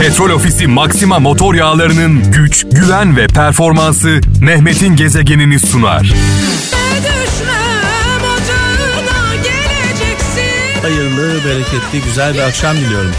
Petrol 0.00 0.30
Ofisi 0.30 0.66
Maxima 0.66 1.18
motor 1.18 1.54
yağlarının 1.54 2.32
güç, 2.32 2.66
güven 2.72 3.16
ve 3.16 3.26
performansı 3.26 4.20
Mehmet'in 4.40 4.96
gezegenini 4.96 5.60
sunar. 5.60 6.14
Hayırlı, 10.82 11.44
bereketli, 11.44 12.02
güzel 12.04 12.34
bir 12.34 12.38
akşam 12.38 12.76
diliyorum. 12.76 13.10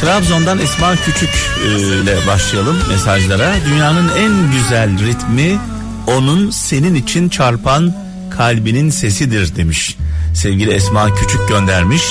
Trabzon'dan 0.00 0.58
Esma 0.58 0.96
Küçük 0.96 1.30
e, 1.64 1.68
ile 2.02 2.16
başlayalım 2.26 2.76
mesajlara. 2.88 3.54
Dünyanın 3.70 4.08
en 4.18 4.52
güzel 4.52 5.06
ritmi 5.06 5.58
onun 6.06 6.50
senin 6.50 6.94
için 6.94 7.28
çarpan 7.28 7.94
kalbinin 8.30 8.90
sesidir 8.90 9.56
demiş. 9.56 9.96
Sevgili 10.34 10.70
Esma 10.70 11.14
Küçük 11.14 11.48
göndermiş. 11.48 12.02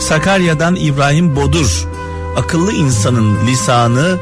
Sakarya'dan 0.00 0.76
İbrahim 0.76 1.36
Bodur. 1.36 1.93
Akıllı 2.36 2.72
insanın 2.72 3.46
lisanı 3.46 4.18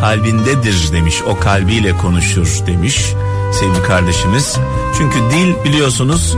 kalbindedir 0.00 0.92
demiş. 0.92 1.22
O 1.26 1.38
kalbiyle 1.38 1.96
konuşur 1.96 2.66
demiş 2.66 3.14
sevgili 3.52 3.82
kardeşimiz. 3.82 4.56
Çünkü 4.98 5.18
dil 5.18 5.64
biliyorsunuz 5.64 6.36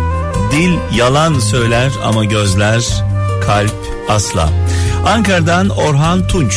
dil 0.53 0.79
yalan 0.95 1.39
söyler 1.39 1.93
ama 2.05 2.25
gözler 2.25 3.05
kalp 3.47 3.75
asla. 4.09 4.49
Ankara'dan 5.07 5.69
Orhan 5.69 6.27
Tunç. 6.27 6.55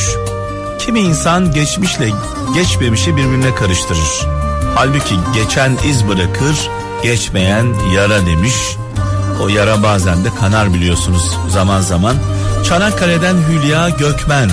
Kimi 0.79 0.99
insan 0.99 1.53
geçmişle 1.53 2.11
geçmemişi 2.53 3.15
birbirine 3.15 3.55
karıştırır. 3.55 4.27
Halbuki 4.75 5.15
geçen 5.33 5.77
iz 5.89 6.07
bırakır, 6.07 6.69
geçmeyen 7.03 7.65
yara 7.93 8.25
demiş. 8.25 8.55
O 9.43 9.47
yara 9.47 9.83
bazen 9.83 10.23
de 10.23 10.29
kanar 10.39 10.73
biliyorsunuz 10.73 11.37
zaman 11.49 11.81
zaman. 11.81 12.15
Çanakkale'den 12.63 13.35
Hülya 13.49 13.89
Gökmen 13.89 14.49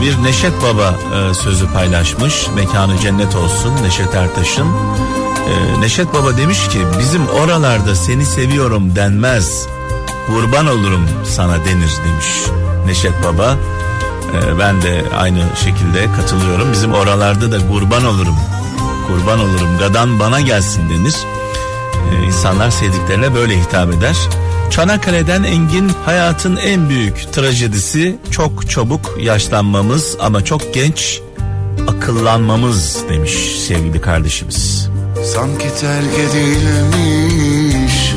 bir 0.00 0.22
Neşet 0.22 0.52
Baba 0.62 0.94
e, 1.16 1.34
sözü 1.34 1.72
paylaşmış. 1.72 2.46
Mekanı 2.54 3.00
cennet 3.00 3.36
olsun 3.36 3.72
Neşet 3.82 4.14
Ertaş'ın. 4.14 4.66
E, 4.66 5.80
Neşet 5.80 6.14
Baba 6.14 6.36
demiş 6.36 6.68
ki 6.68 6.78
bizim 6.98 7.26
oralarda 7.26 7.94
seni 7.94 8.26
seviyorum 8.26 8.96
denmez. 8.96 9.66
Kurban 10.26 10.66
olurum 10.66 11.08
sana 11.24 11.64
denir 11.64 11.92
demiş 12.04 12.26
Neşet 12.86 13.24
Baba. 13.24 13.56
Ben 14.58 14.82
de 14.82 15.04
aynı 15.18 15.42
şekilde 15.64 16.12
katılıyorum. 16.16 16.72
Bizim 16.72 16.92
oralarda 16.92 17.52
da 17.52 17.68
kurban 17.68 18.04
olurum. 18.04 18.36
Kurban 19.06 19.40
olurum 19.40 19.78
gadan 19.78 20.20
bana 20.20 20.40
gelsin 20.40 20.90
denir. 20.90 21.14
İnsanlar 22.26 22.70
sevdiklerine 22.70 23.34
böyle 23.34 23.60
hitap 23.60 23.94
eder. 23.94 24.16
Çanakkale'den 24.70 25.42
Engin 25.42 25.88
hayatın 26.04 26.56
en 26.56 26.88
büyük 26.88 27.32
trajedisi 27.32 28.16
çok 28.30 28.70
çabuk 28.70 29.18
yaşlanmamız 29.20 30.16
ama 30.20 30.44
çok 30.44 30.74
genç 30.74 31.20
akıllanmamız 31.88 33.04
demiş 33.08 33.32
sevgili 33.68 34.00
kardeşimiz. 34.00 34.90
Sanki 35.24 35.68
terk 35.80 36.18
edilmiş 36.18 38.14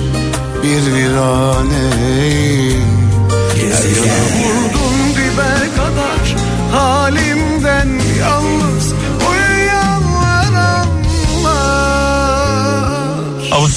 bir 0.63 0.93
viraneyim 0.93 2.49
Vurdum 3.59 4.48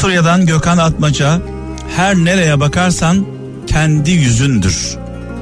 Avusturya'dan 0.02 0.46
Gökhan 0.46 0.78
Atmaca 0.78 1.40
her 1.96 2.16
nereye 2.16 2.60
bakarsan 2.60 3.26
kendi 3.66 4.10
yüzündür. 4.10 4.96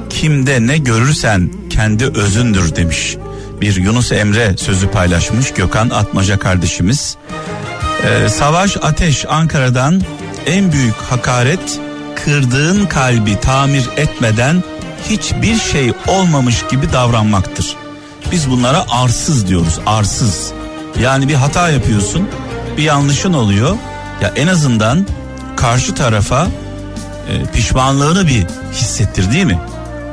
Kimde 0.09 0.67
ne 0.67 0.77
görürsen 0.77 1.51
kendi 1.69 2.05
özündür 2.05 2.75
demiş. 2.75 3.17
Bir 3.61 3.75
Yunus 3.75 4.11
Emre 4.11 4.57
sözü 4.57 4.91
paylaşmış 4.91 5.53
Gökhan 5.53 5.89
Atmaca 5.89 6.39
kardeşimiz. 6.39 7.17
Ee, 8.03 8.29
Savaş 8.29 8.77
Ateş 8.77 9.25
Ankara'dan 9.29 10.01
en 10.45 10.71
büyük 10.71 10.95
hakaret 10.95 11.79
kırdığın 12.25 12.85
kalbi 12.85 13.39
tamir 13.39 13.89
etmeden 13.97 14.63
hiçbir 15.09 15.55
şey 15.55 15.93
olmamış 16.07 16.65
gibi 16.71 16.93
davranmaktır. 16.93 17.75
Biz 18.31 18.49
bunlara 18.49 18.85
arsız 18.89 19.47
diyoruz 19.47 19.79
arsız. 19.85 20.51
Yani 20.99 21.27
bir 21.27 21.35
hata 21.35 21.69
yapıyorsun 21.69 22.29
bir 22.77 22.83
yanlışın 22.83 23.33
oluyor 23.33 23.77
ya 24.21 24.33
en 24.35 24.47
azından 24.47 25.07
karşı 25.55 25.95
tarafa 25.95 26.47
e, 27.29 27.51
pişmanlığını 27.53 28.27
bir 28.27 28.45
hissettir 28.73 29.31
değil 29.31 29.45
mi? 29.45 29.59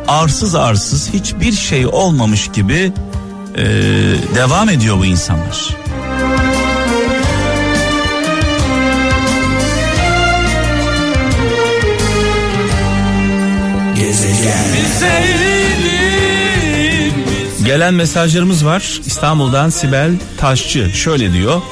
Arsız 0.09 0.55
arsız 0.55 1.11
hiçbir 1.13 1.53
şey 1.53 1.87
olmamış 1.87 2.51
gibi 2.53 2.93
e, 3.57 3.65
devam 4.35 4.69
ediyor 4.69 4.99
bu 4.99 5.07
insanlar. 5.07 5.77
Gelen 17.65 17.95
mesajlarımız 17.95 18.65
var. 18.65 19.01
İstanbul'dan 19.07 19.71
Sibel 19.71 20.13
Taşçı 20.39 20.91
şöyle 20.91 21.33
diyor. 21.33 21.63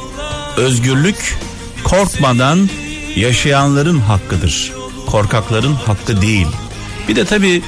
Özgürlük 0.56 1.38
korkmadan 1.86 2.68
yaşayanların 3.16 3.98
hakkıdır. 3.98 4.72
Korkakların 5.06 5.74
hakkı 5.74 6.22
değil. 6.22 6.46
Bir 7.08 7.16
de 7.16 7.24
tabii 7.24 7.62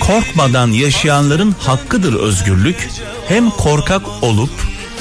korkmadan 0.00 0.68
yaşayanların 0.68 1.54
hakkıdır 1.58 2.14
özgürlük. 2.14 2.88
Hem 3.28 3.50
korkak 3.50 4.02
olup 4.22 4.50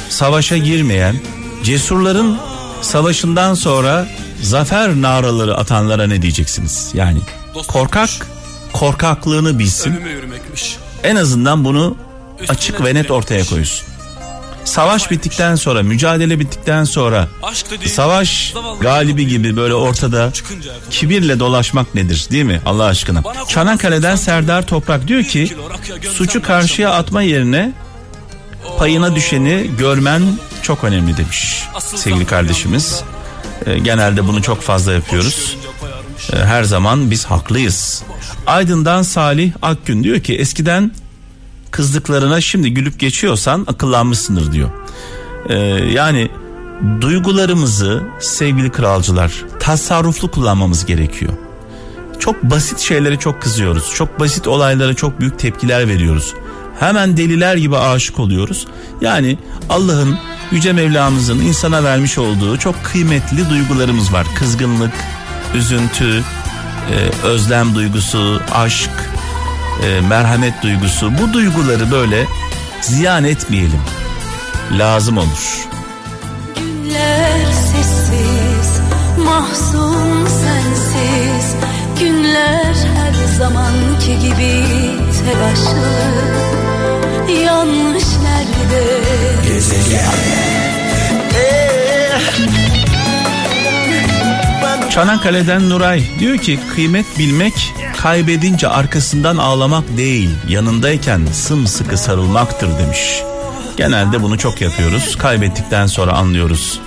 savaşa 0.10 0.58
girmeyen, 0.58 1.16
cesurların 1.64 2.38
savaşından 2.82 3.54
sonra 3.54 4.08
zafer 4.42 5.02
naraları 5.02 5.58
atanlara 5.58 6.08
ne 6.08 6.22
diyeceksiniz? 6.22 6.92
Yani 6.94 7.20
korkak 7.68 8.10
korkaklığını 8.74 9.60
bilsin. 9.60 10.00
En 11.04 11.16
azından 11.16 11.66
bunu 11.66 11.98
açık 12.50 12.84
ve 12.84 12.96
net 12.96 13.12
ortaya 13.12 13.46
koysun. 13.46 13.91
Savaş 14.66 15.12
bittikten 15.12 15.56
sonra, 15.56 15.84
mücadele 15.84 16.40
bittikten 16.40 16.84
sonra 16.84 17.28
savaş 17.86 18.54
galibi 18.82 19.28
gibi 19.28 19.56
böyle 19.58 19.74
ortada 19.74 20.32
kibirle 20.90 21.40
dolaşmak 21.40 21.96
nedir 21.96 22.28
değil 22.32 22.44
mi 22.44 22.62
Allah 22.66 22.86
aşkına? 22.86 23.24
Çanakkale'den 23.48 24.16
Serdar 24.16 24.68
Toprak 24.68 25.08
diyor 25.08 25.24
ki 25.24 25.56
suçu 26.14 26.42
karşıya 26.42 26.92
atma 26.92 27.22
yerine 27.22 27.72
payına 28.78 29.16
düşeni 29.16 29.70
görmen 29.78 30.22
çok 30.62 30.84
önemli 30.84 31.18
demiş 31.18 31.64
sevgili 31.96 32.26
kardeşimiz. 32.26 33.04
Ee, 33.66 33.80
genelde 33.80 34.28
bunu 34.28 34.42
çok 34.42 34.62
fazla 34.62 34.94
yapıyoruz. 34.94 35.58
Ee, 36.34 36.38
her 36.38 36.64
zaman 36.64 37.12
biz 37.12 37.26
haklıyız. 37.26 38.04
Aydın'dan 38.48 39.02
Salih 39.02 39.54
Akgün 39.62 40.04
diyor 40.04 40.20
ki 40.20 40.36
eskiden 40.36 40.92
kızdıklarına 41.72 42.42
şimdi 42.42 42.74
gülüp 42.74 43.00
geçiyorsan 43.00 43.66
akıllanmışsındır 43.68 44.52
diyor. 44.52 44.70
Ee, 45.50 45.56
yani 45.94 46.30
duygularımızı 47.02 48.04
sevgili 48.20 48.72
kralcılar 48.72 49.46
tasarruflu 49.60 50.32
kullanmamız 50.32 50.86
gerekiyor. 50.86 51.34
Çok 52.20 52.44
basit 52.44 52.80
şeylere 52.80 53.20
çok 53.20 53.42
kızıyoruz. 53.42 53.94
Çok 53.96 54.20
basit 54.20 54.48
olaylara 54.48 54.94
çok 54.94 55.20
büyük 55.20 55.40
tepkiler 55.40 55.88
veriyoruz. 55.88 56.34
Hemen 56.80 57.18
deliler 57.18 57.56
gibi 57.56 57.78
aşık 57.78 58.20
oluyoruz. 58.20 58.68
Yani 59.02 59.38
Allah'ın 59.70 60.18
Yüce 60.52 60.74
Mevlamızın 60.74 61.40
insana 61.40 61.84
vermiş 61.84 62.18
olduğu 62.18 62.58
çok 62.58 62.84
kıymetli 62.84 63.50
duygularımız 63.50 64.14
var. 64.14 64.28
Kızgınlık, 64.36 64.94
üzüntü, 65.56 66.24
e, 66.92 67.26
özlem 67.26 67.76
duygusu, 67.76 68.42
aşk, 68.52 68.90
e, 69.84 70.02
merhamet 70.02 70.64
duygusu 70.64 71.12
bu 71.18 71.34
duyguları 71.34 71.92
böyle 71.92 72.26
ziyan 72.82 73.24
etmeyelim. 73.24 73.82
Lazım 74.72 75.18
olur. 75.18 75.68
Günler 76.56 77.46
sessiz, 77.46 78.82
mahzun 79.18 80.28
sensiz. 80.28 81.56
Günler 82.00 82.76
her 82.96 83.38
zamanki 83.38 84.20
gibi 84.20 84.64
telaşlı. 85.24 85.92
Yanlış 87.46 88.06
nerede? 88.24 89.02
Çanakkale'den 94.90 95.70
Nuray 95.70 96.04
diyor 96.20 96.38
ki 96.38 96.60
kıymet 96.76 97.06
bilmek 97.20 97.74
kaybedince 98.02 98.68
arkasından 98.68 99.38
ağlamak 99.38 99.98
değil 99.98 100.30
yanındayken 100.48 101.22
sımsıkı 101.34 101.98
sarılmaktır 101.98 102.80
demiş. 102.80 103.24
Genelde 103.78 104.22
bunu 104.22 104.38
çok 104.38 104.62
yapıyoruz. 104.62 105.16
Kaybettikten 105.16 105.88
sonra 105.88 106.12
anlıyoruz 106.12 106.80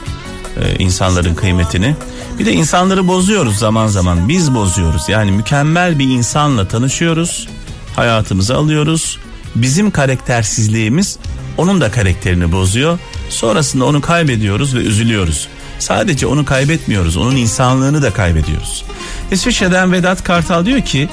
e, 0.56 0.76
insanların 0.78 1.34
kıymetini. 1.34 1.96
Bir 2.38 2.46
de 2.46 2.52
insanları 2.52 3.08
bozuyoruz 3.08 3.58
zaman 3.58 3.86
zaman. 3.86 4.28
Biz 4.28 4.54
bozuyoruz. 4.54 5.08
Yani 5.08 5.30
mükemmel 5.32 5.98
bir 5.98 6.04
insanla 6.04 6.68
tanışıyoruz. 6.68 7.48
Hayatımıza 7.96 8.56
alıyoruz. 8.56 9.18
bizim 9.54 9.90
karaktersizliğimiz 9.90 11.18
onun 11.56 11.80
da 11.80 11.90
karakterini 11.90 12.52
bozuyor. 12.52 12.98
Sonrasında 13.28 13.84
onu 13.84 14.00
kaybediyoruz 14.00 14.74
ve 14.74 14.78
üzülüyoruz. 14.78 15.48
Sadece 15.78 16.26
onu 16.26 16.44
kaybetmiyoruz, 16.44 17.16
onun 17.16 17.36
insanlığını 17.36 18.02
da 18.02 18.10
kaybediyoruz. 18.10 18.84
İsviçre'den 19.30 19.92
Vedat 19.92 20.24
Kartal 20.24 20.66
diyor 20.66 20.80
ki, 20.80 21.08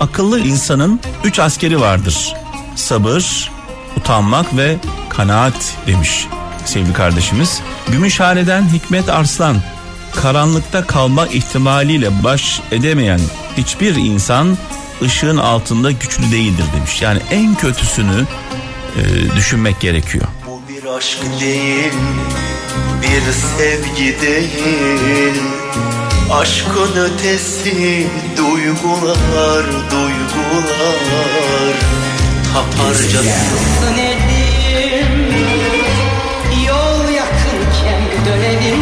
akıllı 0.00 0.40
insanın 0.40 1.00
üç 1.24 1.38
askeri 1.38 1.80
vardır. 1.80 2.34
Sabır, 2.76 3.50
utanmak 3.96 4.56
ve 4.56 4.76
kanaat 5.08 5.74
demiş 5.86 6.26
sevgili 6.64 6.92
kardeşimiz. 6.92 7.60
Gümüşhane'den 7.92 8.72
Hikmet 8.72 9.08
Arslan, 9.08 9.56
karanlıkta 10.14 10.86
kalma 10.86 11.26
ihtimaliyle 11.26 12.24
baş 12.24 12.60
edemeyen 12.72 13.20
hiçbir 13.56 13.94
insan 13.94 14.58
ışığın 15.02 15.36
altında 15.36 15.90
güçlü 15.90 16.32
değildir 16.32 16.64
demiş. 16.76 17.02
Yani 17.02 17.20
en 17.30 17.54
kötüsünü 17.54 18.26
e, 18.96 19.36
düşünmek 19.36 19.80
gerekiyor. 19.80 20.24
Bu 20.46 20.62
bir 20.68 20.96
aşk 20.96 21.18
değil, 21.40 21.92
bir 23.02 23.32
sevgi 23.32 24.20
değil. 24.20 25.34
Aşkın 26.34 26.96
ötesi 26.96 28.06
duygular, 28.36 29.66
duygular. 29.90 31.74
Taparcasın 32.54 33.26
Dönelim 33.82 35.34
Yol 36.68 37.08
yakınken 37.10 38.02
dönelim 38.26 38.78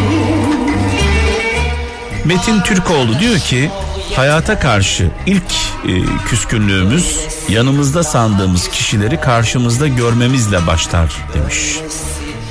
Metin 2.24 2.60
Türkoğlu 2.60 3.18
diyor 3.18 3.38
ki 3.38 3.70
hayata 4.16 4.58
karşı 4.58 5.10
ilk 5.26 5.52
e, 5.88 5.92
küskünlüğümüz 6.28 7.20
yanımızda 7.48 8.04
sandığımız 8.04 8.68
kişileri 8.68 9.20
karşımızda 9.20 9.88
görmemizle 9.88 10.66
başlar 10.66 11.12
demiş. 11.34 11.78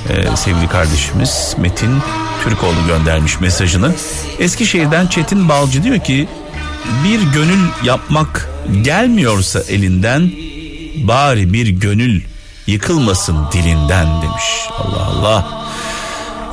E, 0.08 0.36
sevgili 0.36 0.68
kardeşimiz 0.68 1.56
Metin 1.58 2.02
Türkoğlu 2.44 2.86
göndermiş 2.86 3.40
mesajını. 3.40 3.94
Eskişehir'den 4.38 5.06
Çetin 5.06 5.48
Balcı 5.48 5.82
diyor 5.82 5.98
ki 5.98 6.28
bir 7.04 7.20
gönül 7.20 7.60
yapmak 7.82 8.48
gelmiyorsa 8.82 9.60
elinden 9.68 10.32
bari 10.96 11.52
bir 11.52 11.66
gönül 11.66 12.22
yıkılmasın 12.66 13.36
dilinden 13.52 14.22
demiş. 14.22 14.44
Allah 14.78 15.06
Allah. 15.06 15.64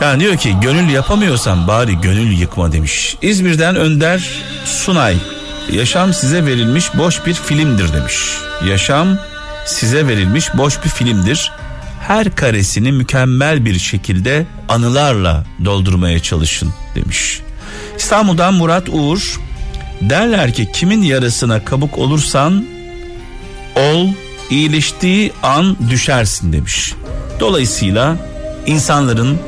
Yani 0.02 0.20
diyor 0.20 0.38
ki 0.38 0.56
gönül 0.62 0.90
yapamıyorsan 0.90 1.68
bari 1.68 2.02
gönül 2.02 2.38
yıkma 2.38 2.72
demiş. 2.72 3.18
İzmir'den 3.22 3.76
Önder 3.76 4.30
Sunay 4.66 5.18
yaşam 5.72 6.14
size 6.14 6.46
verilmiş 6.46 6.98
boş 6.98 7.26
bir 7.26 7.34
filmdir 7.34 7.94
demiş. 7.94 8.16
Yaşam 8.68 9.18
size 9.66 10.08
verilmiş 10.08 10.58
boş 10.58 10.84
bir 10.84 10.90
filmdir. 10.90 11.52
Her 12.10 12.36
karesini 12.36 12.92
mükemmel 12.92 13.66
bir 13.66 13.80
şekilde 13.80 14.46
anılarla 14.70 15.44
doldurmaya 15.66 16.20
çalışın 16.20 16.74
demiş. 16.96 17.42
İstanbul'dan 17.98 18.54
Murat 18.54 18.90
Uğur 18.90 19.40
derler 20.02 20.54
ki 20.54 20.72
kimin 20.74 21.02
yarısına 21.02 21.66
kabuk 21.66 21.98
olursan 21.98 22.66
ol 23.76 24.08
iyileştiği 24.50 25.32
an 25.44 25.78
düşersin 25.90 26.54
demiş. 26.54 26.94
Dolayısıyla 27.40 28.16
insanların 28.66 29.40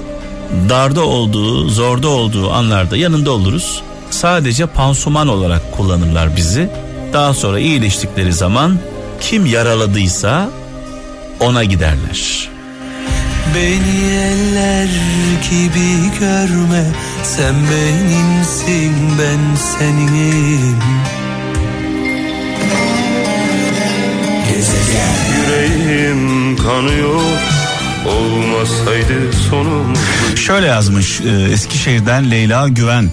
darda 0.70 1.02
olduğu, 1.02 1.70
zorda 1.70 2.08
olduğu 2.08 2.52
anlarda 2.52 2.98
yanında 2.98 3.32
oluruz. 3.32 3.84
Sadece 4.10 4.66
pansuman 4.66 5.28
olarak 5.28 5.72
kullanırlar 5.72 6.36
bizi. 6.36 6.70
Daha 7.14 7.34
sonra 7.34 7.60
iyileştikleri 7.60 8.34
zaman 8.34 8.80
kim 9.22 9.46
yaraladıysa 9.46 10.50
ona 11.42 11.64
giderler. 11.64 12.50
Beni 13.56 14.14
eller 14.14 14.90
gibi 15.50 16.20
görme 16.20 16.84
Sen 17.24 17.56
benimsin 17.56 18.94
ben 19.20 19.56
seninim 19.56 20.78
Yüreğim 25.38 26.58
kanıyor 26.58 27.22
Olmasaydı 28.08 29.34
sonum 29.50 29.94
Şöyle 30.36 30.68
yazmış 30.68 31.22
e, 31.22 31.52
Eskişehir'den 31.54 32.32
Leyla 32.32 32.68
Güven. 32.68 33.10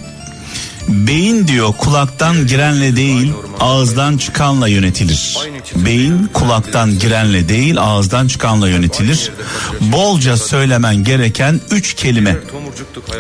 Beyin 0.89 1.49
diyor 1.49 1.73
kulaktan 1.79 2.47
girenle 2.47 2.97
değil 2.97 3.33
ağızdan 3.61 4.17
çıkanla 4.17 4.69
yönetilir. 4.69 5.39
Beyin 5.77 6.31
kulaktan 6.35 6.99
girenle 6.99 7.49
değil 7.49 7.81
ağızdan 7.81 8.29
çıkanla 8.29 8.69
yönetilir. 8.69 9.33
Bolca 9.81 10.37
söylemen 10.37 10.97
gereken 10.97 11.61
üç 11.71 11.95
kelime. 11.95 12.37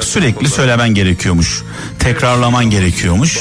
Sürekli 0.00 0.48
söylemen 0.48 0.94
gerekiyormuş. 0.94 1.62
Tekrarlaman 1.98 2.70
gerekiyormuş. 2.70 3.38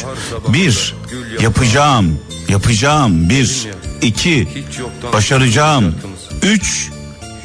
Bir, 0.47 0.95
yapacağım, 1.41 2.19
yapacağım. 2.49 3.29
Bir, 3.29 3.67
iki, 4.01 4.47
başaracağım. 5.13 5.95
Üç, 6.43 6.89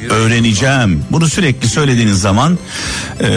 öğreneceğim. 0.09 1.03
Bunu 1.11 1.29
sürekli 1.29 1.67
söylediğiniz 1.67 2.21
zaman 2.21 2.57
e, 3.21 3.29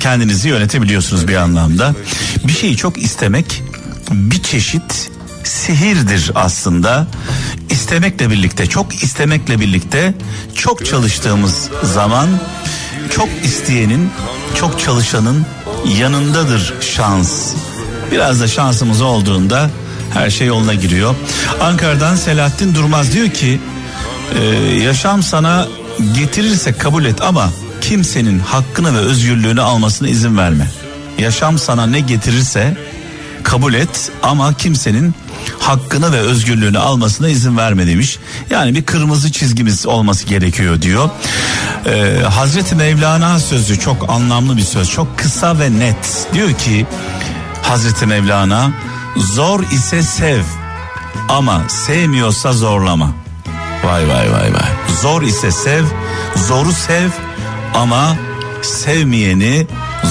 kendinizi 0.00 0.48
yönetebiliyorsunuz 0.48 1.28
bir 1.28 1.36
anlamda. 1.36 1.94
Bir 2.46 2.52
şeyi 2.52 2.76
çok 2.76 2.98
istemek 2.98 3.62
bir 4.10 4.42
çeşit 4.42 5.10
sihirdir 5.44 6.30
aslında. 6.34 7.06
İstemekle 7.70 8.30
birlikte, 8.30 8.66
çok 8.66 9.02
istemekle 9.02 9.60
birlikte 9.60 10.14
çok 10.54 10.86
çalıştığımız 10.86 11.68
zaman 11.82 12.28
çok 13.10 13.28
isteyenin, 13.44 14.10
çok 14.54 14.80
çalışanın 14.80 15.46
yanındadır 15.98 16.74
şans. 16.80 17.54
Biraz 18.12 18.40
da 18.40 18.48
şansımız 18.48 19.00
olduğunda 19.02 19.70
her 20.14 20.30
şey 20.30 20.46
yoluna 20.46 20.74
giriyor. 20.74 21.14
Ankara'dan 21.60 22.16
Selahattin 22.16 22.74
Durmaz 22.74 23.12
diyor 23.12 23.28
ki 23.28 23.60
ee, 24.34 24.44
yaşam 24.82 25.22
sana 25.22 25.68
getirirse 26.14 26.72
kabul 26.72 27.04
et 27.04 27.22
ama 27.22 27.50
kimsenin 27.80 28.38
hakkını 28.38 28.94
ve 28.94 28.98
özgürlüğünü 28.98 29.60
almasına 29.60 30.08
izin 30.08 30.36
verme. 30.36 30.70
Yaşam 31.18 31.58
sana 31.58 31.86
ne 31.86 32.00
getirirse 32.00 32.76
kabul 33.42 33.74
et 33.74 34.10
ama 34.22 34.54
kimsenin 34.54 35.14
hakkını 35.58 36.12
ve 36.12 36.18
özgürlüğünü 36.18 36.78
almasına 36.78 37.28
izin 37.28 37.56
verme 37.56 37.86
demiş. 37.86 38.18
Yani 38.50 38.74
bir 38.74 38.82
kırmızı 38.82 39.32
çizgimiz 39.32 39.86
olması 39.86 40.26
gerekiyor 40.26 40.82
diyor. 40.82 41.10
Ee, 41.86 42.22
Hazreti 42.28 42.74
Mevlana 42.74 43.40
sözü 43.40 43.78
çok 43.78 44.10
anlamlı 44.10 44.56
bir 44.56 44.62
söz. 44.62 44.90
Çok 44.90 45.18
kısa 45.18 45.58
ve 45.58 45.78
net. 45.78 46.26
Diyor 46.34 46.52
ki 46.52 46.86
Hazreti 47.62 48.06
Mevlana 48.06 48.70
zor 49.16 49.60
ise 49.70 50.02
sev 50.02 50.42
ama 51.28 51.62
sevmiyorsa 51.68 52.52
zorlama. 52.52 53.21
Vay 53.84 54.08
vay 54.08 54.32
vay 54.32 54.52
vay. 54.52 54.70
Zor 55.02 55.22
ise 55.22 55.52
sev, 55.52 55.84
zoru 56.36 56.72
sev 56.72 57.08
ama 57.74 58.16
sevmeyeni 58.62 59.66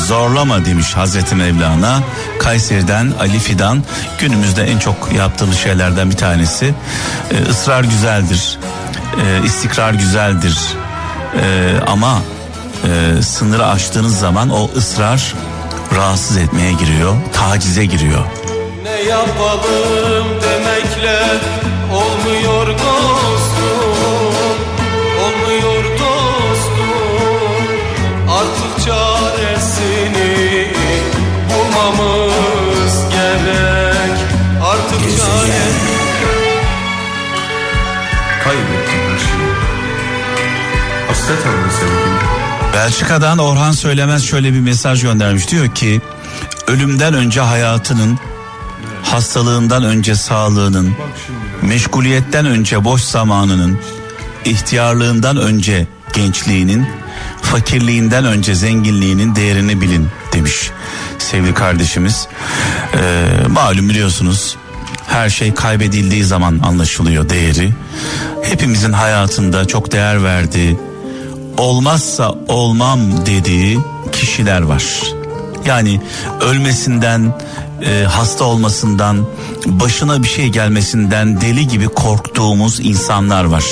zorlama 0.07 0.65
demiş 0.65 0.93
Hazreti 0.93 1.35
Mevlana. 1.35 2.03
Kayseri'den 2.39 3.13
Ali 3.19 3.39
Fidan 3.39 3.83
günümüzde 4.19 4.63
en 4.63 4.79
çok 4.79 5.13
yaptığımız 5.13 5.57
şeylerden 5.57 6.11
bir 6.11 6.17
tanesi. 6.17 6.73
Ee, 7.31 7.49
ısrar 7.49 7.83
güzeldir, 7.83 8.59
ee, 9.17 9.45
istikrar 9.45 9.93
güzeldir 9.93 10.57
Ee, 11.35 11.73
ama 11.87 12.21
e, 12.83 13.21
sınırı 13.21 13.67
aştığınız 13.67 14.19
zaman 14.19 14.49
o 14.49 14.69
ısrar 14.75 15.33
rahatsız 15.95 16.37
etmeye 16.37 16.71
giriyor, 16.71 17.15
tacize 17.33 17.85
giriyor. 17.85 18.25
Ne 18.83 19.01
yapalım 19.09 20.27
demekle 20.41 21.19
Belçika'dan 42.73 43.37
Orhan 43.37 43.71
Söylemez 43.71 44.23
şöyle 44.23 44.53
bir 44.53 44.59
mesaj 44.59 45.01
göndermiş. 45.01 45.51
Diyor 45.51 45.75
ki 45.75 46.01
ölümden 46.67 47.13
önce 47.13 47.41
hayatının, 47.41 48.19
hastalığından 49.03 49.83
önce 49.83 50.15
sağlığının, 50.15 50.95
meşguliyetten 51.61 52.45
önce 52.45 52.83
boş 52.83 53.01
zamanının, 53.01 53.79
ihtiyarlığından 54.45 55.37
önce 55.37 55.87
gençliğinin, 56.13 56.87
fakirliğinden 57.41 58.25
önce 58.25 58.55
zenginliğinin 58.55 59.35
değerini 59.35 59.81
bilin 59.81 60.07
demiş 60.33 60.71
sevgili 61.17 61.53
kardeşimiz. 61.53 62.27
Ee, 62.93 63.25
malum 63.49 63.89
biliyorsunuz 63.89 64.57
Her 65.07 65.29
şey 65.29 65.53
kaybedildiği 65.53 66.23
zaman 66.23 66.59
anlaşılıyor 66.63 67.29
değeri. 67.29 67.73
Hepimizin 68.43 68.93
hayatında 68.93 69.65
çok 69.65 69.91
değer 69.91 70.23
verdiği, 70.23 70.77
olmazsa 71.57 72.35
olmam 72.47 73.25
dediği 73.25 73.79
kişiler 74.11 74.61
var. 74.61 74.83
Yani 75.65 76.01
ölmesinden, 76.41 77.33
e, 77.85 78.03
hasta 78.03 78.43
olmasından, 78.43 79.25
başına 79.65 80.23
bir 80.23 80.27
şey 80.27 80.47
gelmesinden 80.47 81.41
deli 81.41 81.67
gibi 81.67 81.87
korktuğumuz 81.87 82.79
insanlar 82.79 83.43
var. 83.43 83.63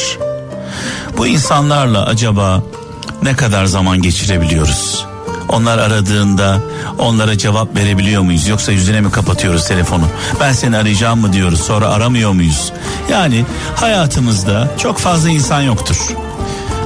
Bu 1.17 1.27
insanlarla 1.27 2.05
acaba 2.05 2.63
ne 3.24 3.36
kadar 3.36 3.65
zaman 3.65 4.01
geçirebiliyoruz? 4.01 5.05
Onlar 5.50 5.77
aradığında 5.77 6.62
onlara 6.98 7.38
cevap 7.38 7.75
verebiliyor 7.75 8.21
muyuz? 8.21 8.48
Yoksa 8.48 8.71
yüzüne 8.71 9.01
mi 9.01 9.12
kapatıyoruz 9.12 9.67
telefonu? 9.67 10.03
Ben 10.39 10.51
seni 10.51 10.77
arayacağım 10.77 11.19
mı 11.19 11.33
diyoruz 11.33 11.62
sonra 11.62 11.88
aramıyor 11.88 12.31
muyuz? 12.31 12.71
Yani 13.12 13.45
hayatımızda 13.75 14.67
çok 14.77 14.98
fazla 14.98 15.29
insan 15.29 15.62
yoktur. 15.62 15.98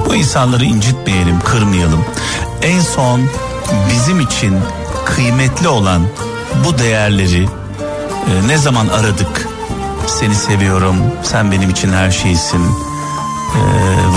Bu 0.06 0.14
insanları 0.14 0.64
incitmeyelim, 0.64 1.40
kırmayalım. 1.40 2.04
En 2.62 2.80
son 2.80 3.20
bizim 3.90 4.20
için 4.20 4.58
kıymetli 5.04 5.68
olan 5.68 6.02
bu 6.64 6.78
değerleri 6.78 7.42
e, 7.42 8.48
ne 8.48 8.58
zaman 8.58 8.88
aradık? 8.88 9.48
Seni 10.06 10.34
seviyorum, 10.34 10.96
sen 11.22 11.52
benim 11.52 11.70
için 11.70 11.92
her 11.92 12.10
şeysin, 12.10 12.60
e, 12.60 13.60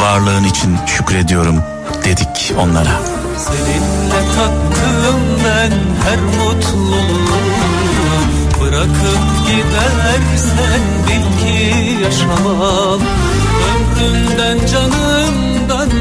varlığın 0.02 0.44
için 0.44 0.78
şükrediyorum 0.86 1.64
dedik 2.06 2.54
onlara. 2.60 3.02
Seninle 3.38 4.22
tattım 4.36 5.22
ben 5.46 5.72
her 6.10 6.20
mutluluğu 6.20 7.28
Bırakıp 8.62 9.48
gidersen 9.48 10.82
bil 11.08 11.46
ki 11.46 12.04
yaşamam 12.04 13.02
Ömrümden 13.70 14.66
ister 14.66 15.47